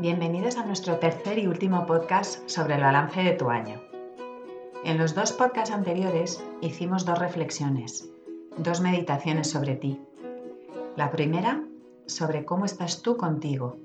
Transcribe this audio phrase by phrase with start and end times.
[0.00, 3.82] Bienvenidos a nuestro tercer y último podcast sobre el balance de tu año.
[4.82, 8.08] En los dos podcasts anteriores hicimos dos reflexiones,
[8.56, 10.00] dos meditaciones sobre ti.
[10.96, 11.62] La primera,
[12.06, 13.76] sobre cómo estás tú contigo.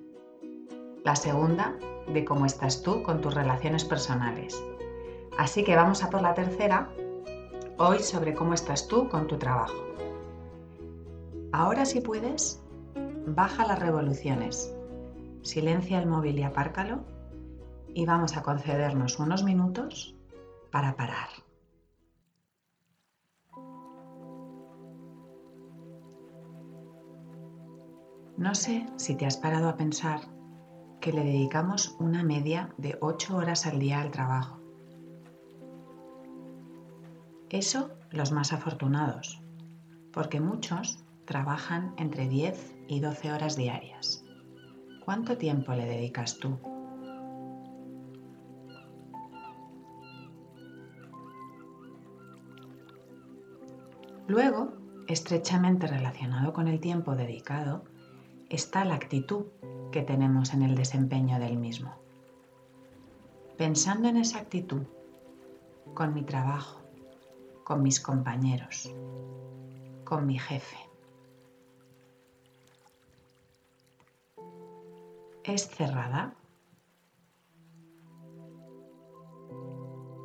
[1.03, 1.75] La segunda,
[2.07, 4.63] de cómo estás tú con tus relaciones personales.
[5.38, 6.93] Así que vamos a por la tercera,
[7.77, 9.83] hoy sobre cómo estás tú con tu trabajo.
[11.52, 12.63] Ahora si puedes,
[13.25, 14.74] baja las revoluciones
[15.45, 17.06] silencia el móvil y apárcalo
[17.94, 20.16] y vamos a concedernos unos minutos
[20.72, 21.30] para parar.
[28.38, 30.22] No sé si te has parado a pensar
[31.00, 34.59] que le dedicamos una media de 8 horas al día al trabajo.
[37.50, 39.41] Eso los más afortunados,
[40.12, 44.25] porque muchos trabajan entre 10 y 12 horas diarias.
[45.06, 46.58] ¿Cuánto tiempo le dedicas tú?
[54.28, 54.73] Luego,
[55.08, 57.84] estrechamente relacionado con el tiempo dedicado,
[58.50, 59.45] está la actitud
[59.92, 61.94] que tenemos en el desempeño del mismo.
[63.59, 64.81] Pensando en esa actitud,
[65.94, 66.81] con mi trabajo,
[67.64, 68.92] con mis compañeros,
[70.03, 70.78] con mi jefe,
[75.47, 76.33] es cerrada.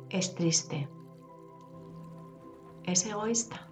[0.09, 0.89] Es triste.
[2.83, 3.67] Es egoísta.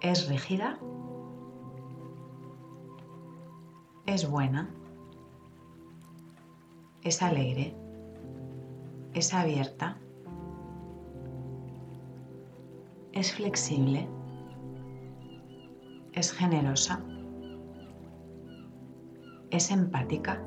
[0.00, 0.78] Es rígida.
[4.06, 4.68] Es buena.
[7.02, 7.74] Es alegre.
[9.14, 9.98] Es abierta.
[13.12, 14.06] Es flexible.
[16.12, 17.13] Es generosa.
[19.54, 20.42] ¿Es empática?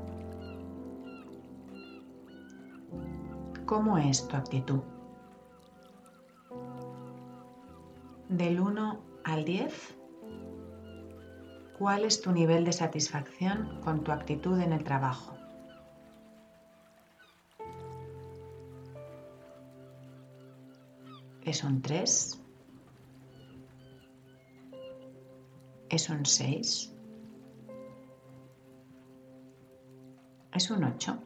[3.66, 4.82] ¿Cómo es tu actitud?
[8.28, 9.98] Del 1 al 10,
[11.80, 15.38] ¿cuál es tu nivel de satisfacción con tu actitud en el trabajo?
[21.46, 22.44] ¿Es un 3?
[25.88, 26.97] ¿Es un 6?
[30.58, 31.18] Es un 8.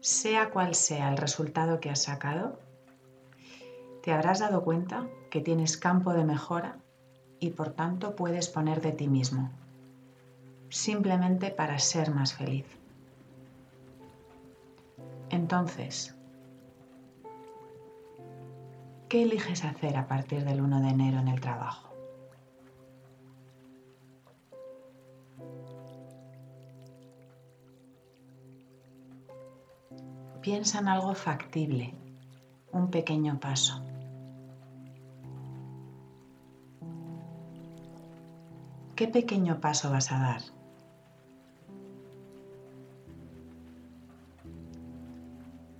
[0.00, 2.58] Sea cual sea el resultado que has sacado,
[4.02, 6.78] te habrás dado cuenta que tienes campo de mejora
[7.38, 9.50] y por tanto puedes poner de ti mismo,
[10.70, 12.66] simplemente para ser más feliz.
[15.28, 16.16] Entonces,
[19.10, 21.87] ¿qué eliges hacer a partir del 1 de enero en el trabajo?
[30.48, 31.94] Piensa en algo factible,
[32.72, 33.82] un pequeño paso.
[38.96, 40.40] ¿Qué pequeño paso vas a dar?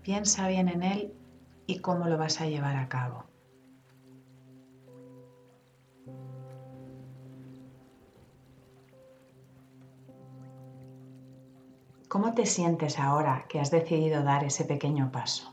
[0.02, 1.14] Piensa bien en él
[1.66, 3.24] y cómo lo vas a llevar a cabo.
[12.08, 15.52] ¿Cómo te sientes ahora que has decidido dar ese pequeño paso?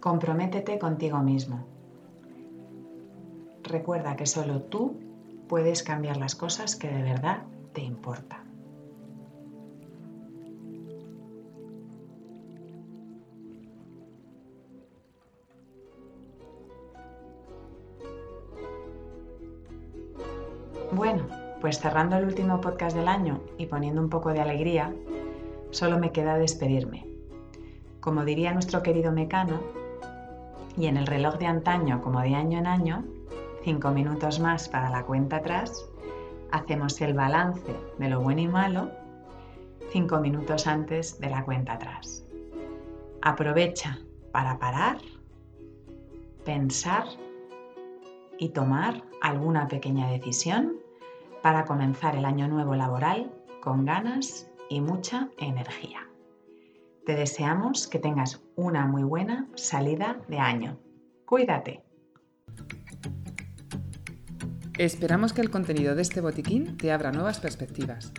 [0.00, 1.64] Comprométete contigo mismo.
[3.62, 4.98] Recuerda que solo tú
[5.48, 8.51] puedes cambiar las cosas que de verdad te importan.
[20.94, 21.24] Bueno,
[21.62, 24.94] pues cerrando el último podcast del año y poniendo un poco de alegría,
[25.70, 27.06] solo me queda despedirme.
[28.00, 29.60] Como diría nuestro querido Mecano,
[30.76, 33.04] y en el reloj de antaño como de año en año,
[33.64, 35.82] cinco minutos más para la cuenta atrás,
[36.50, 38.90] hacemos el balance de lo bueno y malo
[39.92, 42.22] cinco minutos antes de la cuenta atrás.
[43.22, 43.98] Aprovecha
[44.30, 44.98] para parar,
[46.44, 47.04] pensar
[48.38, 50.74] y tomar alguna pequeña decisión
[51.42, 53.30] para comenzar el año nuevo laboral
[53.62, 56.08] con ganas y mucha energía.
[57.06, 60.78] Te deseamos que tengas una muy buena salida de año.
[61.24, 61.84] Cuídate.
[64.78, 68.12] Esperamos que el contenido de este botiquín te abra nuevas perspectivas.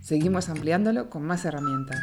[0.00, 2.00] Seguimos ampliándolo con más herramientas.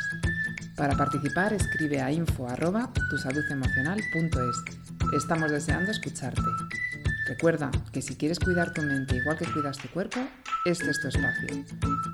[0.77, 4.63] Para participar escribe a info@tusaludemocional.es.
[5.13, 6.41] Estamos deseando escucharte.
[7.25, 10.19] Recuerda que si quieres cuidar tu mente igual que cuidas tu cuerpo,
[10.65, 11.47] este es tu espacio.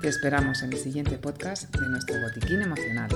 [0.00, 3.10] Te esperamos en el siguiente podcast de nuestro botiquín emocional.